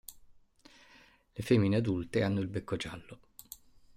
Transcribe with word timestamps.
Le 1.37 1.43
femmine 1.43 1.75
adulte 1.75 2.23
hanno 2.23 2.39
il 2.39 2.47
becco 2.47 2.75
giallo. 2.75 3.19